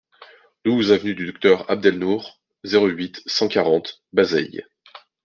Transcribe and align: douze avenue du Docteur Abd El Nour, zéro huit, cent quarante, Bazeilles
douze 0.65 0.91
avenue 0.91 1.13
du 1.13 1.27
Docteur 1.27 1.69
Abd 1.69 1.85
El 1.85 1.99
Nour, 1.99 2.41
zéro 2.63 2.87
huit, 2.87 3.21
cent 3.27 3.47
quarante, 3.47 4.01
Bazeilles 4.13 4.65